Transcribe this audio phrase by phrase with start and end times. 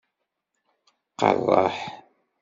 [1.11, 1.77] Tqeṛṛeḥ!